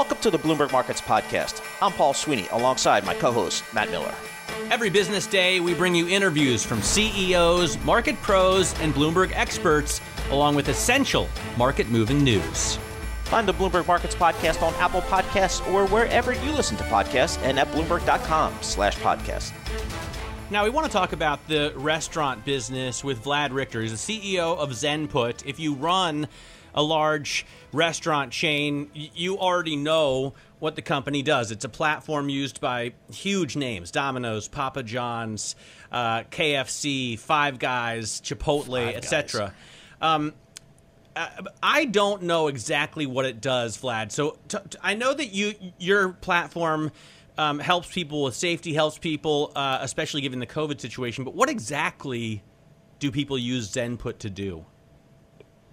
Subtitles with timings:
[0.00, 1.60] Welcome to the Bloomberg Markets Podcast.
[1.82, 4.14] I'm Paul Sweeney alongside my co host, Matt Miller.
[4.70, 10.00] Every business day, we bring you interviews from CEOs, market pros, and Bloomberg experts,
[10.30, 11.28] along with essential
[11.58, 12.78] market moving news.
[13.24, 17.58] Find the Bloomberg Markets Podcast on Apple Podcasts or wherever you listen to podcasts and
[17.58, 19.52] at Bloomberg.com slash podcast.
[20.50, 23.82] Now, we want to talk about the restaurant business with Vlad Rikhter.
[23.82, 25.44] He's the CEO of Zenput.
[25.44, 26.26] If you run
[26.74, 31.50] a large restaurant chain, you already know what the company does.
[31.50, 35.56] It's a platform used by huge names Domino's, Papa John's,
[35.90, 39.54] uh, KFC, Five Guys, Chipotle, etc.
[40.00, 40.34] Um,
[41.16, 41.28] uh,
[41.62, 44.12] I don't know exactly what it does, Vlad.
[44.12, 46.92] So t- t- I know that you your platform
[47.36, 51.24] um, helps people with safety, helps people, uh, especially given the COVID situation.
[51.24, 52.42] But what exactly
[52.98, 54.64] do people use Zenput to do?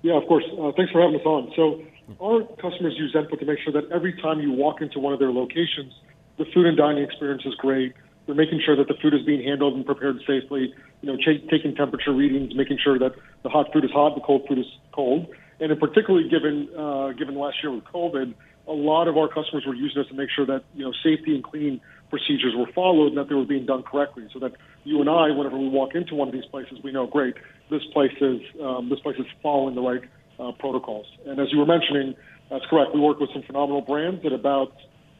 [0.07, 0.45] Yeah, of course.
[0.55, 1.51] Uh, thanks for having us on.
[1.51, 1.83] So
[2.23, 5.19] our customers use Zenput to make sure that every time you walk into one of
[5.19, 5.91] their locations,
[6.37, 7.93] the food and dining experience is great.
[8.25, 10.73] They're making sure that the food is being handled and prepared safely.
[11.01, 14.21] You know, ch- taking temperature readings, making sure that the hot food is hot, the
[14.21, 15.27] cold food is cold.
[15.59, 18.33] And in particularly given uh, given last year with COVID,
[18.65, 21.35] a lot of our customers were using us to make sure that you know safety
[21.35, 24.53] and cleaning procedures were followed and that they were being done correctly, so that
[24.85, 27.35] you and I, whenever we walk into one of these places, we know great
[27.69, 30.01] this place is um, this place is following the right
[30.39, 31.05] uh, protocols.
[31.25, 32.15] And as you were mentioning,
[32.49, 32.93] that's correct.
[32.93, 34.73] We work with some phenomenal brands at about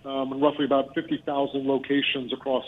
[0.06, 2.66] um, roughly about 50,000 locations across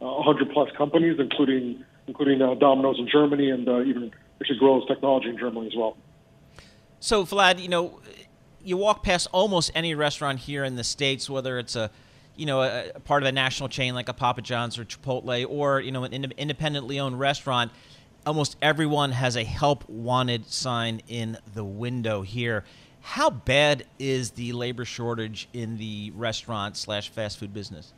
[0.00, 4.84] uh, 100 plus companies, including including uh, Domino's in Germany and uh, even actually Grills
[4.86, 5.96] Technology in Germany as well.
[7.00, 8.00] So, Vlad, you know,
[8.62, 11.90] you walk past almost any restaurant here in the states, whether it's a
[12.36, 15.46] you know a, a part of a national chain like a Papa John's or Chipotle,
[15.48, 17.72] or you know an ind- independently owned restaurant
[18.26, 22.64] almost everyone has a help wanted sign in the window here.
[23.00, 27.92] How bad is the labor shortage in the restaurant slash fast food business?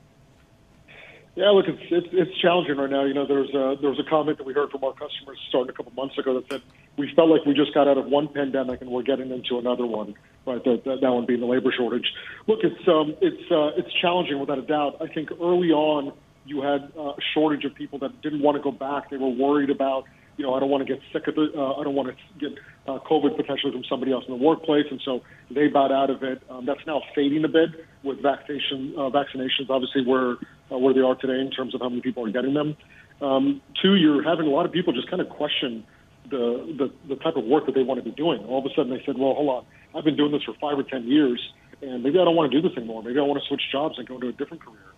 [1.35, 3.05] Yeah, look, it's, it's it's challenging right now.
[3.05, 5.71] You know, there's a, there was a comment that we heard from our customers starting
[5.71, 6.63] a couple months ago that said
[6.97, 9.87] we felt like we just got out of one pandemic and we're getting into another
[9.87, 10.15] one.
[10.47, 12.13] Right, that, that, that one being the labor shortage.
[12.49, 14.97] Look, it's um, it's uh, it's challenging without a doubt.
[15.01, 16.13] I think early on
[16.45, 19.11] you had uh, a shortage of people that didn't want to go back.
[19.11, 20.07] They were worried about
[20.39, 21.51] you know, I don't want to get sick of it.
[21.55, 22.57] Uh, I don't want to get
[22.87, 26.23] uh, COVID potentially from somebody else in the workplace, and so they bowed out of
[26.23, 26.41] it.
[26.49, 27.71] Um, that's now fading a bit
[28.05, 29.69] with vaccination uh, vaccinations.
[29.69, 30.37] Obviously, where
[30.71, 32.77] uh, where they are today in terms of how many people are getting them.
[33.21, 35.85] Um, two, you're having a lot of people just kind of question
[36.31, 38.39] the, the the type of work that they want to be doing.
[38.47, 39.67] All of a sudden, they said, "Well, hold on,
[39.99, 41.43] I've been doing this for five or ten years,
[41.83, 43.03] and maybe I don't want to do this anymore.
[43.03, 44.95] Maybe I want to switch jobs and go into a different career."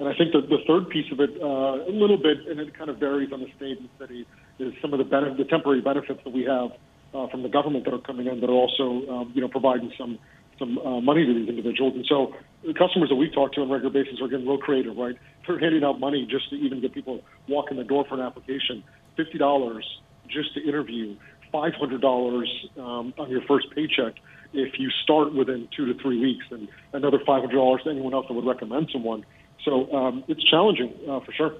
[0.00, 2.72] And I think that the third piece of it, uh, a little bit, and it
[2.76, 4.26] kind of varies on the state and city,
[4.58, 6.70] is some of the, benefit, the temporary benefits that we have
[7.12, 9.92] uh, from the government that are coming in that are also, um, you know, providing
[9.98, 10.18] some
[10.58, 11.94] some uh, money to these individuals.
[11.96, 12.34] And so
[12.66, 15.16] the customers that we talk to on a regular basis are getting real creative, right?
[15.46, 18.20] They're handing out money just to even get people walk in the door for an
[18.20, 18.84] application.
[19.16, 19.84] Fifty dollars
[20.28, 21.16] just to interview.
[21.52, 24.14] Five hundred dollars um, on your first paycheck
[24.52, 28.14] if you start within two to three weeks, and another five hundred dollars to anyone
[28.14, 29.24] else that would recommend someone.
[29.64, 31.54] So um, it's challenging uh, for sure.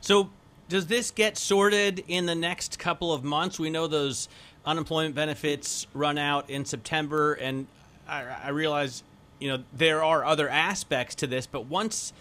[0.00, 0.30] So
[0.68, 3.58] does this get sorted in the next couple of months?
[3.58, 4.28] We know those
[4.64, 7.66] unemployment benefits run out in September, and
[8.08, 9.02] I, I realize
[9.38, 12.12] you know there are other aspects to this, but once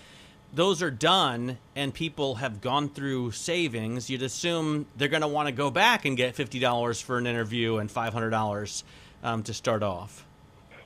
[0.54, 5.48] those are done and people have gone through savings, you'd assume they're going to want
[5.48, 8.84] to go back and get fifty dollars for an interview and five hundred dollars
[9.24, 10.26] um, to start off.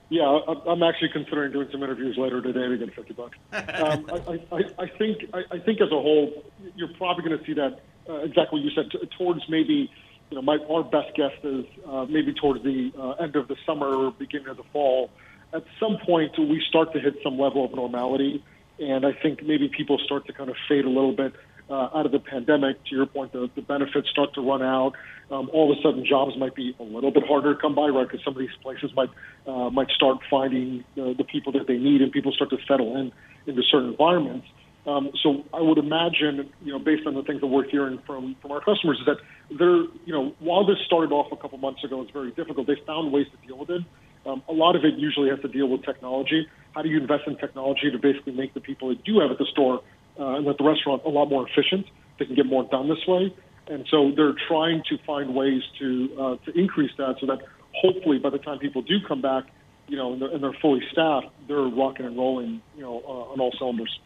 [0.09, 3.37] Yeah, I'm actually considering doing some interviews later today to get 50 bucks.
[3.79, 6.31] Um, I, I, I think I, I think as a whole,
[6.75, 7.79] you're probably going to see that
[8.09, 8.91] uh, exactly what you said.
[8.91, 9.89] T- towards maybe,
[10.29, 13.55] you know, my our best guess is uh, maybe towards the uh, end of the
[13.65, 15.11] summer or beginning of the fall.
[15.53, 18.43] At some point, we start to hit some level of normality,
[18.79, 21.33] and I think maybe people start to kind of fade a little bit
[21.69, 22.83] uh, out of the pandemic.
[22.85, 24.93] To your point, the, the benefits start to run out.
[25.31, 27.87] Um, all of a sudden, jobs might be a little bit harder to come by,
[27.87, 28.07] right?
[28.07, 29.09] Because some of these places might
[29.47, 32.97] uh, might start finding the, the people that they need, and people start to settle
[32.97, 33.11] in
[33.45, 34.47] into certain environments.
[34.87, 38.35] Um, so I would imagine, you know, based on the things that we're hearing from
[38.41, 39.17] from our customers, is that
[39.57, 42.65] they're, you know, while this started off a couple months ago, it's very difficult.
[42.65, 43.83] They found ways to deal with it.
[44.25, 46.47] Um, a lot of it usually has to deal with technology.
[46.73, 49.37] How do you invest in technology to basically make the people that do have at
[49.37, 49.81] the store
[50.17, 51.85] uh, and at the restaurant a lot more efficient?
[52.17, 53.33] They can get more done this way.
[53.67, 57.39] And so they're trying to find ways to uh, to increase that so that
[57.73, 59.45] hopefully by the time people do come back,
[59.87, 63.31] you know, and they're, and they're fully staffed, they're rocking and rolling, you know, uh,
[63.31, 63.99] on all cylinders.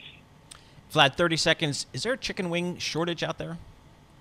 [0.93, 1.85] Vlad, 30 seconds.
[1.93, 3.57] Is there a chicken wing shortage out there?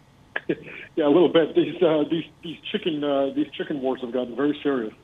[0.96, 1.54] yeah, a little bit.
[1.54, 4.94] These uh, these these chicken uh, these chicken wars have gotten very serious.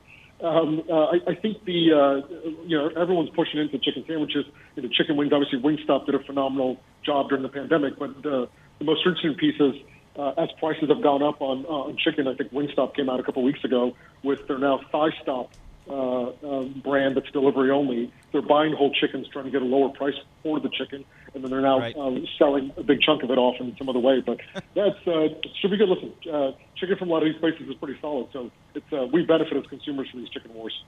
[0.41, 4.45] Um, uh, I, I think the uh, you know everyone's pushing into chicken sandwiches,
[4.77, 5.33] into chicken wings.
[5.33, 8.45] Obviously, Wingstop did a phenomenal job during the pandemic, but uh,
[8.79, 9.75] the most interesting piece is
[10.17, 12.27] uh, as prices have gone up on uh, on chicken.
[12.27, 15.51] I think Wingstop came out a couple weeks ago with their now Thigh Stop
[15.89, 18.11] uh, uh, brand that's delivery only.
[18.31, 21.03] They're buying whole chickens, trying to get a lower price for the chicken,
[21.33, 21.95] and then they're now right.
[21.95, 24.21] uh, selling a big chunk of it off in some other way.
[24.21, 24.39] But
[24.75, 25.89] that's uh, should be good.
[25.89, 29.07] Listen, uh, chicken from a lot of these places is pretty solid, so it's uh,
[29.11, 30.83] we benefit as consumers from these chicken wars.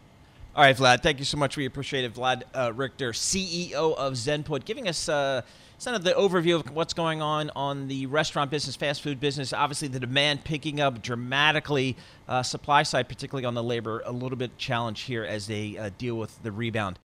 [0.56, 1.02] All right, Vlad.
[1.02, 1.56] Thank you so much.
[1.56, 5.10] We appreciate it, Vlad uh, Rikhter, CEO of Zenput, giving us.
[5.10, 5.42] Uh,
[5.86, 9.54] kind of the overview of what's going on on the restaurant business, fast food business.
[9.54, 11.96] Obviously, the demand picking up dramatically.
[12.28, 15.90] Uh, supply side, particularly on the labor, a little bit challenge here as they uh,
[15.98, 17.00] deal with the rebound.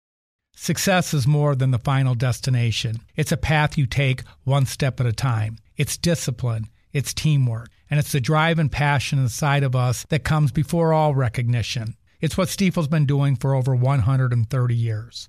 [0.56, 3.00] Success is more than the final destination.
[3.16, 5.58] It's a path you take one step at a time.
[5.76, 10.52] It's discipline, it's teamwork, and it's the drive and passion inside of us that comes
[10.52, 11.96] before all recognition.
[12.20, 15.28] It's what Stifel's been doing for over 130 years.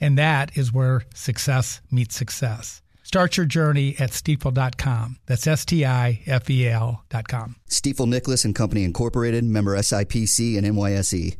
[0.00, 2.82] And that is where success meets success.
[3.02, 5.18] Start your journey at stifel.com.
[5.26, 7.56] That's S T I F E L.com.
[7.70, 11.36] Stifel Nicolaus and Company Incorporated, member SIPC and NYSE.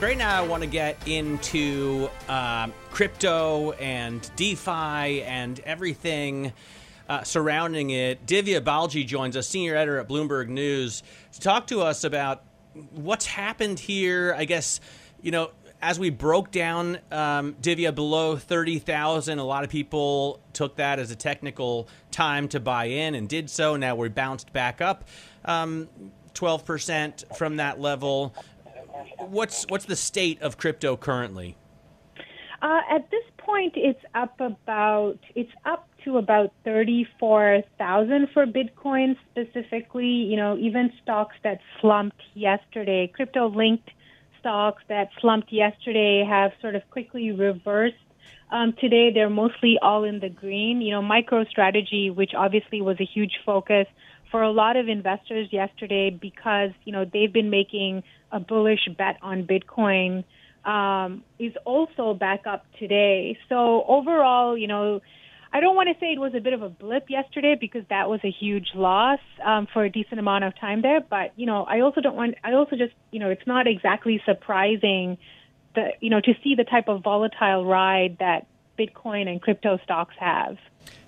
[0.00, 6.52] Right now, I want to get into um, crypto and DeFi and everything
[7.08, 8.26] uh, surrounding it.
[8.26, 11.02] Divya Balji joins us, senior editor at Bloomberg News,
[11.32, 12.42] to talk to us about
[12.90, 14.34] what's happened here.
[14.36, 14.80] I guess
[15.24, 15.50] you know,
[15.80, 21.10] as we broke down um, Divya below 30,000, a lot of people took that as
[21.10, 23.76] a technical time to buy in and did so.
[23.76, 25.08] Now we bounced back up
[25.46, 25.88] um,
[26.34, 28.34] 12% from that level.
[29.18, 31.56] What's what's the state of crypto currently?
[32.60, 38.46] Uh, at this point, it's up about it's up to about thirty four thousand for
[38.46, 40.06] Bitcoin specifically.
[40.06, 43.90] You know, even stocks that slumped yesterday, crypto linked
[44.44, 47.96] stocks that slumped yesterday have sort of quickly reversed.
[48.52, 50.82] Um, today, they're mostly all in the green.
[50.82, 53.86] You know, MicroStrategy, which obviously was a huge focus
[54.30, 59.16] for a lot of investors yesterday because, you know, they've been making a bullish bet
[59.22, 60.24] on Bitcoin,
[60.66, 63.38] um, is also back up today.
[63.48, 65.00] So overall, you know,
[65.54, 68.10] I don't want to say it was a bit of a blip yesterday because that
[68.10, 71.00] was a huge loss um, for a decent amount of time there.
[71.00, 72.34] But you know, I also don't want.
[72.42, 75.16] I also just you know, it's not exactly surprising
[75.76, 80.16] that you know to see the type of volatile ride that Bitcoin and crypto stocks
[80.18, 80.58] have.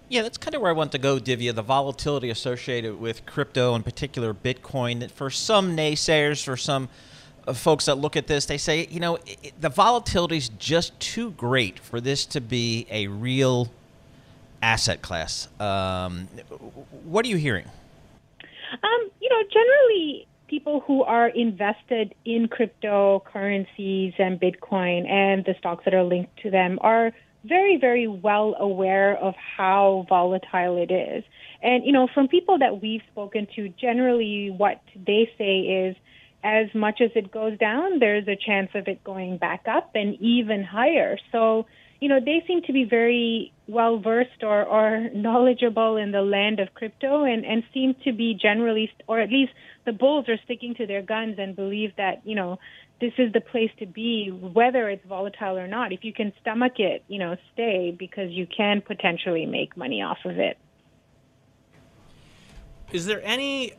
[0.08, 1.52] Yeah, that's kind of where I want to go, Divya.
[1.52, 5.10] The volatility associated with crypto, in particular Bitcoin.
[5.10, 6.88] For some naysayers, for some
[7.48, 10.98] uh, folks that look at this, they say, you know, it, the volatility is just
[11.00, 13.72] too great for this to be a real
[14.66, 15.48] asset class.
[15.60, 16.26] Um,
[17.04, 17.66] what are you hearing?
[18.72, 25.84] Um, you know, generally, people who are invested in cryptocurrencies and Bitcoin and the stocks
[25.84, 27.12] that are linked to them are
[27.44, 31.22] very, very well aware of how volatile it is.
[31.62, 35.96] And, you know, from people that we've spoken to, generally what they say is
[36.42, 40.20] as much as it goes down, there's a chance of it going back up and
[40.20, 41.18] even higher.
[41.30, 41.66] So,
[42.00, 46.60] you know, they seem to be very well versed or, or knowledgeable in the land
[46.60, 49.52] of crypto and, and seem to be generally, or at least
[49.84, 52.58] the bulls are sticking to their guns and believe that, you know,
[53.00, 55.92] this is the place to be, whether it's volatile or not.
[55.92, 60.18] If you can stomach it, you know, stay because you can potentially make money off
[60.24, 60.56] of it.
[62.92, 63.74] Is there any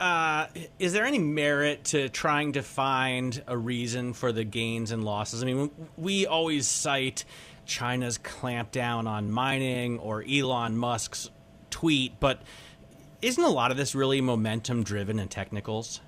[0.00, 0.46] uh,
[0.78, 5.42] is there any merit to trying to find a reason for the gains and losses?
[5.42, 7.24] I mean, we always cite
[7.66, 11.30] China's clampdown on mining or Elon Musk's
[11.70, 12.42] tweet, but
[13.20, 16.00] isn't a lot of this really momentum driven and technicals?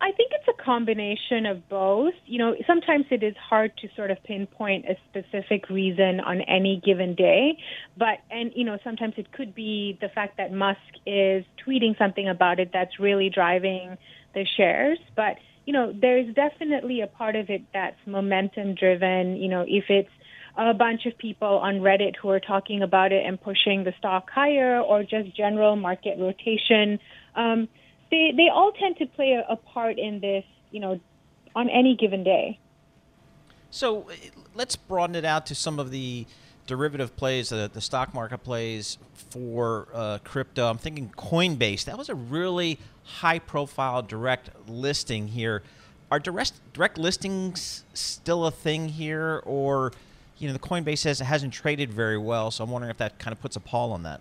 [0.00, 2.14] I think it's combination of both.
[2.26, 6.80] You know, sometimes it is hard to sort of pinpoint a specific reason on any
[6.84, 7.58] given day,
[7.96, 12.28] but and you know, sometimes it could be the fact that Musk is tweeting something
[12.28, 13.96] about it that's really driving
[14.34, 15.36] the shares, but
[15.66, 20.10] you know, there's definitely a part of it that's momentum driven, you know, if it's
[20.56, 24.28] a bunch of people on Reddit who are talking about it and pushing the stock
[24.30, 26.98] higher or just general market rotation.
[27.34, 27.68] Um,
[28.10, 31.00] they they all tend to play a, a part in this, you know,
[31.54, 32.58] on any given day.
[33.70, 34.08] So
[34.54, 36.26] let's broaden it out to some of the
[36.66, 38.98] derivative plays, the, the stock market plays
[39.30, 40.68] for uh, crypto.
[40.68, 41.84] I'm thinking Coinbase.
[41.84, 45.62] That was a really high profile direct listing here.
[46.10, 49.92] Are direct direct listings still a thing here, or
[50.38, 52.50] you know the Coinbase says it hasn't traded very well?
[52.50, 54.20] So I'm wondering if that kind of puts a pall on that.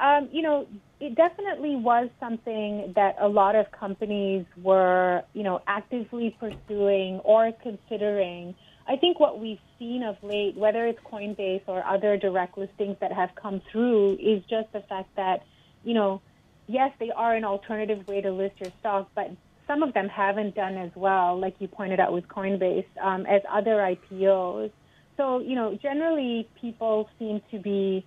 [0.00, 0.66] Um, you know,
[1.00, 7.52] it definitely was something that a lot of companies were, you know, actively pursuing or
[7.62, 8.54] considering.
[8.86, 13.12] I think what we've seen of late, whether it's Coinbase or other direct listings that
[13.12, 15.44] have come through, is just the fact that,
[15.84, 16.20] you know,
[16.66, 19.30] yes, they are an alternative way to list your stock, but
[19.66, 23.42] some of them haven't done as well, like you pointed out with Coinbase, um, as
[23.52, 24.70] other IPOs.
[25.16, 28.06] So, you know, generally people seem to be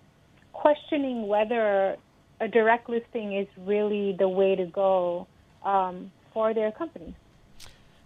[0.53, 1.98] questioning whether
[2.39, 5.27] a direct listing is really the way to go
[5.63, 7.15] um, for their company.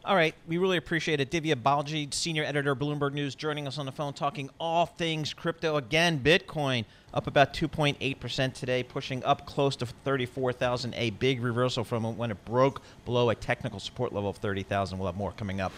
[0.06, 1.32] All right, we really appreciate it.
[1.32, 5.78] Divya Balji, senior editor, Bloomberg News, joining us on the phone, talking all things crypto.
[5.78, 10.94] Again, Bitcoin up about 2.8% today, pushing up close to 34,000.
[10.94, 15.00] A big reversal from when it broke below a technical support level of 30,000.
[15.00, 15.72] We'll have more coming up.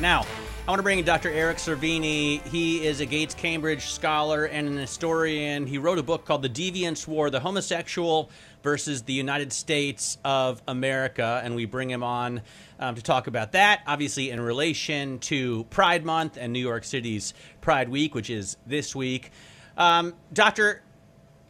[0.00, 0.24] Now,
[0.64, 1.28] I want to bring in Dr.
[1.28, 2.40] Eric Cervini.
[2.46, 5.66] He is a Gates Cambridge scholar and an historian.
[5.66, 8.30] He wrote a book called The Deviant's War The Homosexual
[8.62, 11.40] versus the United States of America.
[11.42, 12.42] And we bring him on
[12.78, 17.34] um, to talk about that, obviously, in relation to Pride Month and New York City's
[17.60, 19.32] Pride Week, which is this week.
[19.76, 20.80] Um, Doctor,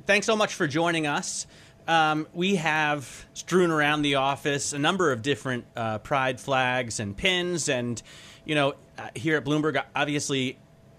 [0.06, 1.46] thanks so much for joining us.
[1.86, 7.14] Um, we have strewn around the office a number of different uh, pride flags and
[7.14, 8.00] pins, and
[8.44, 10.58] you know, uh, here at Bloomberg, obviously,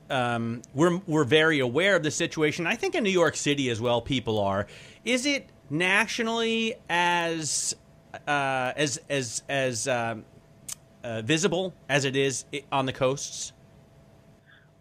[0.09, 2.67] um, we're we're very aware of the situation.
[2.67, 4.67] I think in New York City as well, people are.
[5.05, 7.75] Is it nationally as
[8.27, 10.25] uh, as as as um,
[11.03, 13.53] uh, visible as it is on the coasts?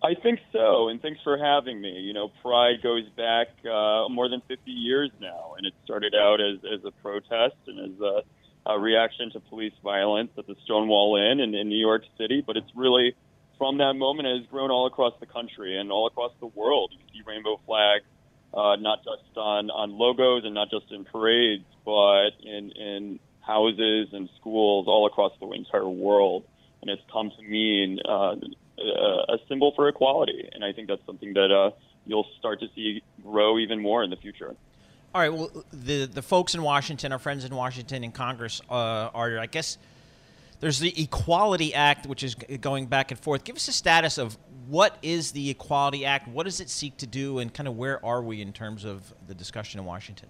[0.05, 1.91] I think so, and thanks for having me.
[1.91, 6.41] You know, Pride goes back uh, more than 50 years now, and it started out
[6.41, 8.23] as, as a protest and as a
[8.69, 12.43] uh, reaction to police violence at the Stonewall Inn in, in New York City.
[12.47, 13.15] But it's really
[13.59, 16.93] from that moment has grown all across the country and all across the world.
[16.93, 18.05] You see rainbow flags,
[18.55, 24.09] uh, not just on, on logos and not just in parades, but in, in houses
[24.13, 26.45] and schools all across the entire world.
[26.81, 28.35] And it's come to mean uh,
[28.79, 30.49] a symbol for equality.
[30.53, 31.71] And I think that's something that uh,
[32.07, 34.57] you'll start to see grow even more in the future.
[35.15, 35.33] All right.
[35.33, 39.47] Well, the the folks in Washington, our friends in Washington in Congress, uh, are I
[39.47, 39.77] guess
[40.61, 43.45] there's the Equality Act, which is going back and forth.
[43.45, 44.39] Give us a status of
[44.69, 48.03] what is the Equality Act, what does it seek to do, and kind of where
[48.05, 50.29] are we in terms of the discussion in Washington?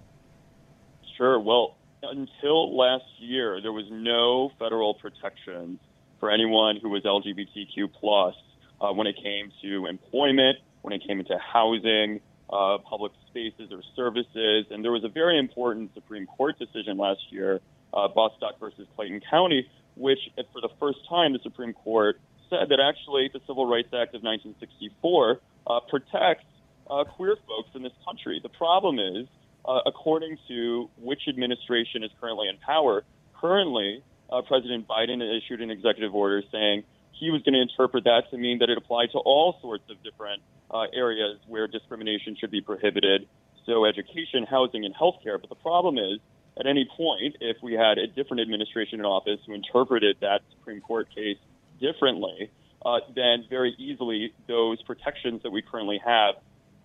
[1.16, 1.38] Sure.
[1.38, 5.78] Well, until last year, there was no federal protections
[6.18, 8.34] for anyone who was LGBTQ plus
[8.80, 12.20] uh, when it came to employment, when it came into housing,
[12.50, 14.66] uh, public spaces or services.
[14.70, 17.60] And there was a very important Supreme Court decision last year,
[17.92, 20.20] uh, Bostock versus Clayton County, which,
[20.52, 22.20] for the first time, the Supreme Court
[22.50, 26.44] said that actually the Civil Rights Act of 1964 uh, protects
[26.90, 28.40] uh, queer folks in this country.
[28.42, 29.26] The problem is,
[29.64, 33.04] uh, according to which administration is currently in power,
[33.40, 36.84] currently uh, President Biden issued an executive order saying
[37.22, 40.02] he was going to interpret that to mean that it applied to all sorts of
[40.02, 43.28] different uh, areas where discrimination should be prohibited.
[43.64, 45.40] So, education, housing, and healthcare.
[45.40, 46.18] But the problem is,
[46.58, 50.80] at any point, if we had a different administration in office who interpreted that Supreme
[50.80, 51.38] Court case
[51.80, 52.50] differently,
[52.84, 56.34] uh, then very easily those protections that we currently have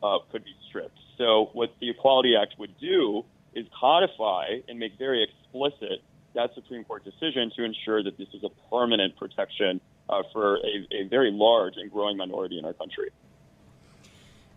[0.03, 1.00] uh, could be stripped.
[1.17, 3.25] So, what the Equality Act would do
[3.56, 6.03] is codify and make very explicit
[6.36, 10.87] that Supreme Court decision to ensure that this is a permanent protection uh, for a,
[10.91, 13.09] a very large and growing minority in our country.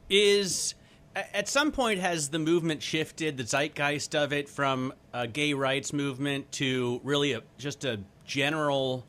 [0.08, 0.74] Is
[1.14, 5.92] at some point has the movement shifted the zeitgeist of it from a gay rights
[5.92, 9.04] movement to really a, just a general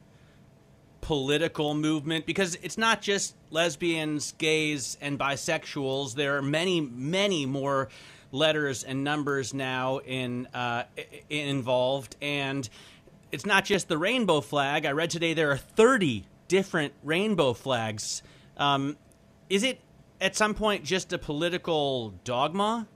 [1.01, 6.15] political movement because it's not just lesbians, gays, and bisexuals.
[6.15, 7.89] There are many, many more
[8.31, 10.83] letters and numbers now in, uh,
[11.29, 12.67] involved, and
[13.31, 14.85] it's not just the rainbow flag.
[14.85, 18.21] I read today there are 30 different rainbow flags.
[18.57, 18.97] Um,
[19.49, 19.79] is it
[20.19, 22.89] at some point just a political dogma?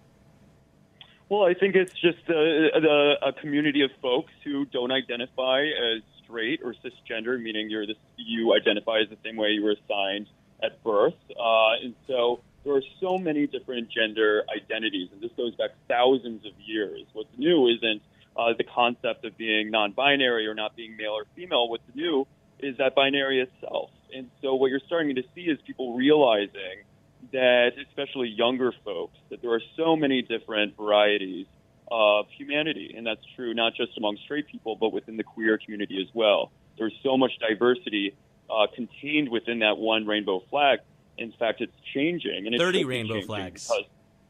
[1.29, 6.01] Well, I think it's just a, a, a community of folks who don't identify as
[6.21, 10.27] straight or cisgender, meaning you're this, you identify as the same way you were assigned
[10.61, 11.15] at birth.
[11.31, 16.45] Uh, and so there are so many different gender identities, and this goes back thousands
[16.45, 17.03] of years.
[17.13, 18.01] What's new isn't
[18.35, 21.69] uh, the concept of being non-binary or not being male or female.
[21.69, 22.27] What's new
[22.59, 23.89] is that binary itself.
[24.13, 26.83] And so what you're starting to see is people realizing
[27.31, 31.47] that, especially younger folks, that there are so many different varieties
[31.91, 32.93] of humanity.
[32.97, 36.51] And that's true not just among straight people, but within the queer community as well.
[36.77, 38.15] There's so much diversity
[38.49, 40.79] uh, contained within that one rainbow flag.
[41.17, 42.47] In fact, it's changing.
[42.47, 43.71] And 30 rainbow flags.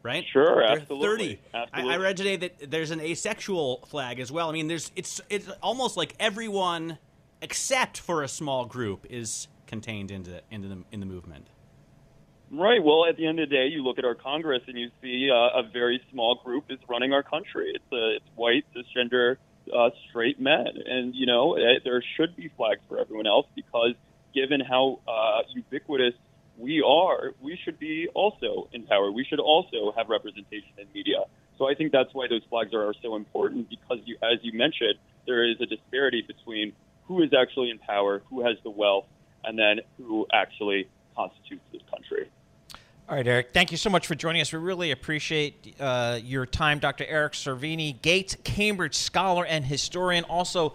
[0.04, 0.24] Right?
[0.32, 1.36] Sure, absolutely.
[1.36, 1.40] 30.
[1.54, 1.92] Absolutely.
[1.92, 4.50] I, I read today that there's an asexual flag as well.
[4.50, 7.00] I mean, there's it's it's almost like everyone
[7.42, 11.48] except for a small group is contained into into the in the movement.
[12.52, 12.82] Right.
[12.84, 15.30] Well, at the end of the day, you look at our Congress and you see
[15.32, 17.72] uh, a very small group is running our country.
[17.74, 19.38] It's uh, it's white, cisgender,
[19.76, 23.96] uh, straight men, and you know eh, there should be flags for everyone else because
[24.34, 26.14] given how uh, ubiquitous
[26.58, 29.12] we are, we should be also in power.
[29.12, 31.24] We should also have representation in media.
[31.58, 34.54] So I think that's why those flags are, are so important because, you, as you
[34.54, 36.74] mentioned, there is a disparity between
[37.08, 39.06] who is actually in power, who has the wealth,
[39.44, 42.30] and then who actually constitutes this country.
[43.08, 44.52] All right, Eric, thank you so much for joining us.
[44.52, 46.80] We really appreciate uh, your time.
[46.80, 47.06] Dr.
[47.08, 50.74] Eric Cervini, Gates Cambridge scholar and historian, also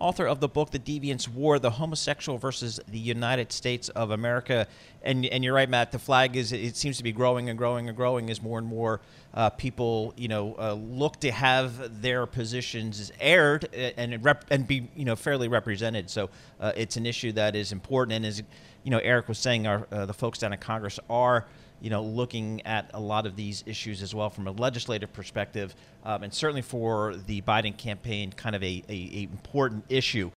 [0.00, 4.66] author of the book The Deviant's War, The Homosexual versus the United States of America.
[5.02, 7.88] And, and you're right, Matt, the flag is, it seems to be growing and growing
[7.88, 9.00] and growing as more and more
[9.34, 14.88] uh, people, you know, uh, look to have their positions aired and, rep- and be,
[14.96, 16.10] you know, fairly represented.
[16.10, 18.16] So uh, it's an issue that is important.
[18.16, 18.42] And as,
[18.82, 21.46] you know, Eric was saying, our, uh, the folks down in Congress are–
[21.80, 25.74] you know, looking at a lot of these issues as well from a legislative perspective,
[26.04, 30.30] um, and certainly for the Biden campaign, kind of a, a, a important issue.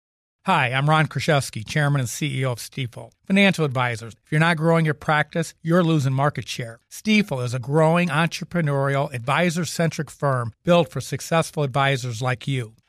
[0.46, 3.12] Hi, I'm Ron Kruszewski, Chairman and CEO of Stifel.
[3.26, 4.14] Financial advisors.
[4.26, 6.82] If you're not growing your practice, you're losing market share.
[6.92, 12.74] Stifel is a growing entrepreneurial, advisor centric firm built for successful advisors like you.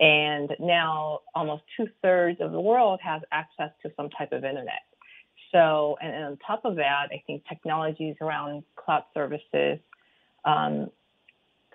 [0.00, 4.82] And now almost two thirds of the world has access to some type of internet.
[5.52, 9.78] So, and, and on top of that, I think technologies around cloud services,
[10.44, 10.90] um,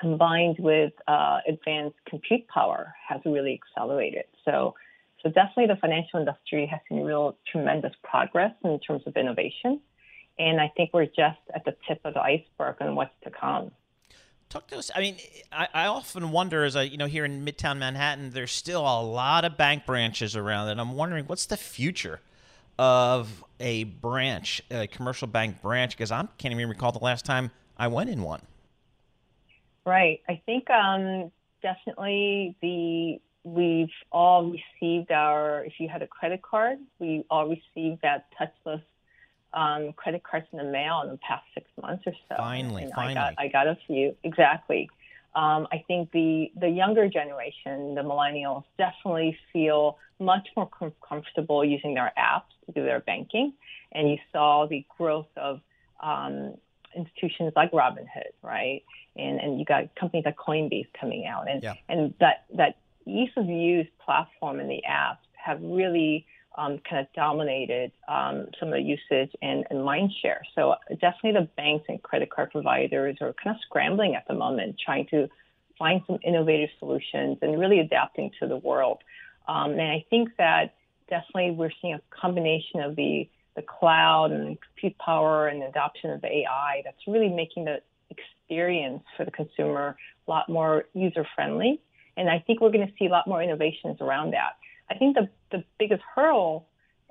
[0.02, 4.26] combined with uh, advanced compute power has really accelerated.
[4.44, 4.76] So
[5.24, 9.80] So definitely the financial industry has seen real tremendous progress in terms of innovation.
[10.40, 13.72] And I think we're just at the tip of the iceberg on what's to come.
[14.50, 14.90] Talk to us.
[14.96, 15.18] I mean,
[15.52, 19.02] I, I often wonder, as I, you know, here in Midtown Manhattan, there's still a
[19.02, 22.20] lot of bank branches around, and I'm wondering what's the future
[22.80, 27.52] of a branch, a commercial bank branch, because I can't even recall the last time
[27.78, 28.42] I went in one.
[29.86, 30.22] Right.
[30.30, 35.66] I think um, definitely the we've all received our.
[35.66, 38.84] If you had a credit card, we all received that touchless
[39.54, 42.36] um, credit cards in the mail in the past six months or so.
[42.38, 44.90] Finally, and finally, I got, I got a few exactly.
[45.34, 51.64] Um, I think the the younger generation, the millennials, definitely feel much more com- comfortable
[51.66, 53.54] using their apps to do their banking,
[53.94, 55.62] and you saw the growth of
[56.02, 56.56] um,
[56.96, 58.84] institutions like Robinhood, right?
[59.16, 61.76] And and you got companies like Coinbase coming out, and yeah.
[61.90, 66.26] and that that ease of use platform and the apps have really
[66.58, 70.42] um, kind of dominated um, some of the usage and, and mind share.
[70.54, 74.76] So definitely the banks and credit card providers are kind of scrambling at the moment,
[74.84, 75.30] trying to
[75.80, 79.00] find some innovative solutions and really adapting to the world.
[79.48, 80.76] Um, and I think that
[81.10, 86.12] definitely we're seeing a combination of the the cloud and compute power and the adoption
[86.12, 91.82] of AI that's really making the experience for the consumer a lot more user friendly.
[92.18, 94.58] And I think we're going to see a lot more innovations around that.
[94.90, 96.68] I think the, the biggest hurdle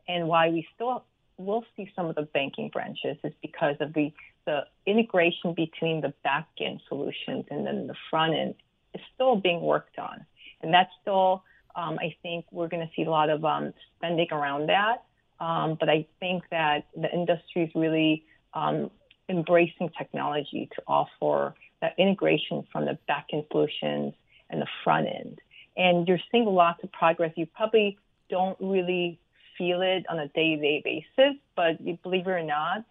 [0.07, 1.05] and why we still
[1.39, 4.13] will see some of the banking branches is because of the,
[4.45, 8.55] the integration between the back end solutions and then the front end
[8.95, 10.25] is still being worked on.
[10.63, 11.43] And that's still,
[11.75, 15.05] um, I think we're going to see a lot of um, spending around that.
[15.41, 18.91] Um, but I think that the industry is really um,
[19.29, 24.13] embracing technology to offer that integration from the back-end solutions
[24.51, 25.41] and the front end.
[25.77, 27.33] And you're seeing lots of progress.
[27.37, 27.99] You probably
[28.29, 29.19] don't really
[29.57, 32.85] feel it on a day-to-day basis, but believe it or not,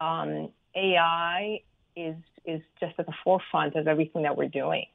[0.00, 1.60] um, AI
[1.96, 4.86] is is just at the forefront of everything that we're doing.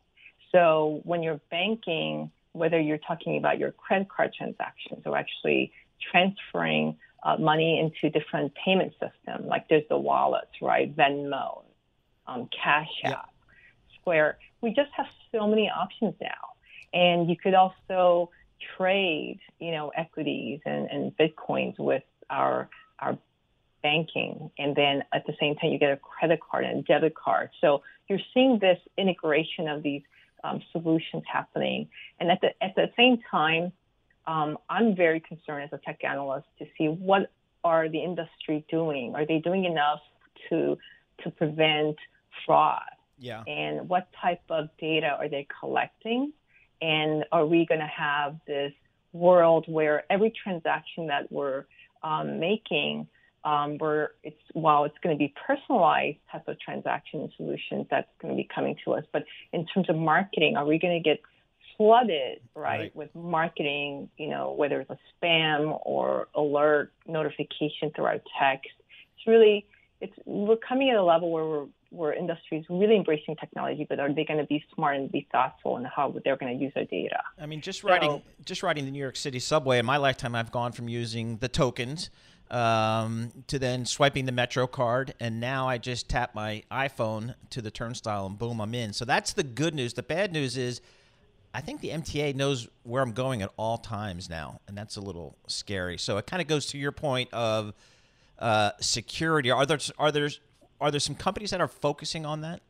[0.53, 5.73] So when you're banking, whether you're talking about your credit card transactions or actually
[6.11, 9.45] transferring uh, money into different payment systems.
[9.45, 10.95] Like there's the wallets, right?
[10.95, 11.63] Venmo,
[12.27, 13.29] um, Cash App,
[13.99, 14.37] Square.
[14.61, 16.55] We just have so many options now,
[16.93, 18.29] and you could also
[18.77, 23.17] trade, you know, equities and, and bitcoins with our our
[23.83, 27.15] banking, and then at the same time you get a credit card and a debit
[27.15, 27.49] card.
[27.61, 30.03] So you're seeing this integration of these
[30.43, 33.71] um, solutions happening, and at the at the same time
[34.27, 37.31] um, I'm very concerned as a tech analyst to see what
[37.63, 39.13] are the industry doing.
[39.15, 39.99] Are they doing enough
[40.49, 40.77] to
[41.23, 41.97] to prevent
[42.45, 42.81] fraud?
[43.19, 43.43] Yeah.
[43.45, 46.33] And what type of data are they collecting?
[46.81, 48.73] And are we going to have this
[49.13, 51.65] world where every transaction that we're
[52.01, 53.07] um, making,
[53.43, 58.33] um, where it's while it's going to be personalized type of transaction solutions that's going
[58.33, 61.21] to be coming to us, but in terms of marketing, are we going to get
[61.81, 62.95] flooded, right, Right.
[62.95, 68.69] with marketing, you know, whether it's a spam or alert notification through our text.
[69.17, 69.65] It's really,
[69.99, 73.99] it's we're coming at a level where we're where industry is really embracing technology, but
[73.99, 76.71] are they going to be smart and be thoughtful in how they're going to use
[76.77, 77.21] our data?
[77.37, 80.33] I mean, just So- riding just riding the New York City subway in my lifetime,
[80.35, 82.09] I've gone from using the tokens
[82.49, 87.61] um, to then swiping the Metro card, and now I just tap my iPhone to
[87.61, 88.91] the turnstile, and boom, I'm in.
[88.93, 89.93] So that's the good news.
[89.93, 90.81] The bad news is,
[91.53, 95.01] I think the MTA knows where I'm going at all times now, and that's a
[95.01, 95.97] little scary.
[95.97, 97.73] So it kind of goes to your point of
[98.39, 99.51] uh, security.
[99.51, 100.29] Are there are there
[100.79, 102.61] are there some companies that are focusing on that?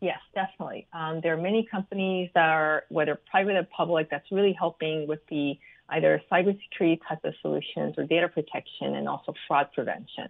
[0.00, 0.86] Yes, definitely.
[0.92, 5.20] Um, there are many companies that are, whether private or public, that's really helping with
[5.30, 5.56] the
[5.90, 10.28] either cybersecurity type of solutions or data protection and also fraud prevention.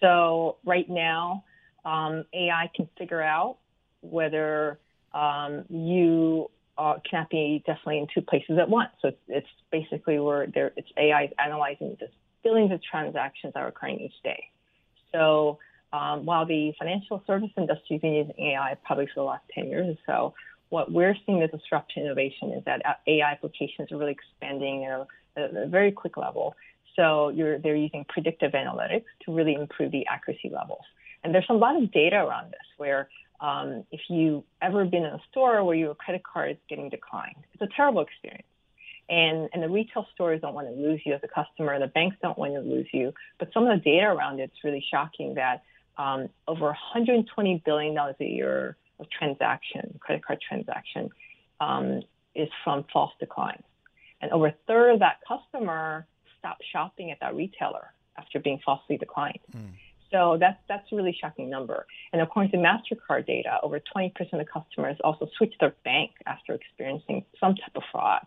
[0.00, 1.44] So right now,
[1.84, 3.56] um, AI can figure out
[4.00, 4.78] whether
[5.12, 8.90] um, you uh, cannot be definitely in two places at once.
[9.02, 12.08] So it's, it's basically where there, it's AI is analyzing the
[12.42, 14.44] billions of transactions that are occurring each day.
[15.12, 15.58] So
[15.92, 19.66] um, while the financial service industry has been using AI probably for the last 10
[19.66, 20.34] years or so,
[20.68, 25.00] what we're seeing as disruption innovation is that uh, AI applications are really expanding at
[25.00, 25.06] a,
[25.36, 26.54] at a very quick level.
[26.96, 30.84] So they're using predictive analytics to really improve the accuracy levels.
[31.22, 33.08] And there's a lot of data around this where
[33.40, 37.36] um, if you ever been in a store where your credit card is getting declined,
[37.52, 38.46] it's a terrible experience.
[39.08, 41.78] And, and the retail stores don't want to lose you as a customer.
[41.80, 43.12] The banks don't want to lose you.
[43.38, 45.62] But some of the data around it's really shocking that
[45.98, 51.10] um, over 120 billion dollars a year of transaction, credit card transaction,
[51.60, 52.02] um,
[52.34, 53.64] is from false declines.
[54.20, 56.06] and over a third of that customer
[56.38, 59.40] stopped shopping at that retailer after being falsely declined.
[59.56, 59.70] Mm.
[60.10, 61.86] So that's that's a really shocking number.
[62.12, 67.24] And according to Mastercard data, over 20% of customers also switch their bank after experiencing
[67.38, 68.26] some type of fraud.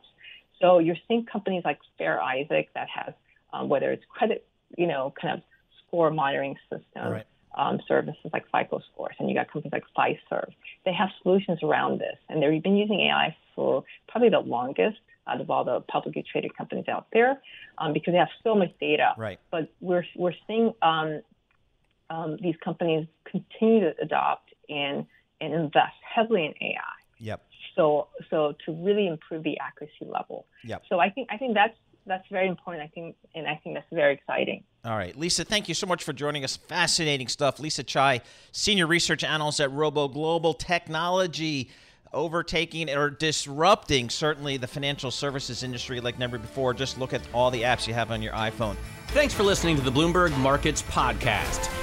[0.62, 3.14] So you're seeing companies like Fair Isaac that has
[3.52, 4.46] um, whether it's credit,
[4.78, 5.44] you know, kind of
[5.86, 7.12] score monitoring system.
[7.12, 7.26] Right.
[7.56, 10.50] Um, services like FICO scores, and you got companies like Fiserv.
[10.86, 15.40] They have solutions around this, and they've been using AI for probably the longest out
[15.40, 17.40] of all the publicly traded companies out there
[17.78, 19.14] um, because they have so much data.
[19.20, 19.40] Right.
[19.52, 21.22] But we're we're seeing um,
[22.14, 25.06] um, these companies continue to adopt and
[25.42, 26.82] and invest heavily in AI.
[27.20, 27.42] Yep.
[27.76, 30.46] So so to really improve the accuracy level.
[30.64, 30.84] Yep.
[30.90, 32.84] So I think I think that's that's very important.
[32.84, 34.64] I think and I think that's very exciting.
[34.86, 36.58] All right, Lisa, thank you so much for joining us.
[36.58, 37.60] Fascinating stuff.
[37.60, 38.22] Lisa Chai,
[38.52, 41.70] senior research analyst at ROBO Global Technology
[42.14, 46.74] overtaking or disrupting certainly the financial services industry like never before.
[46.74, 48.76] Just look at all the apps you have on your iPhone.
[49.08, 51.83] Thanks for listening to the Bloomberg Markets Podcast.